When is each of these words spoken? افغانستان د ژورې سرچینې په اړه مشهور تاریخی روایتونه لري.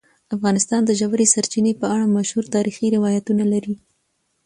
افغانستان 0.35 0.81
د 0.85 0.91
ژورې 0.99 1.25
سرچینې 1.33 1.73
په 1.81 1.85
اړه 1.93 2.13
مشهور 2.17 2.45
تاریخی 2.55 2.87
روایتونه 2.95 3.43
لري. 3.53 3.75